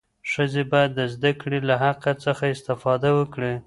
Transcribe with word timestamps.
ښځې 0.31 0.63
باید 0.71 0.91
د 0.95 1.01
زدهکړې 1.13 1.59
له 1.69 1.75
حق 1.83 2.03
څخه 2.25 2.43
استفاده 2.53 3.09
وکړي. 3.19 3.53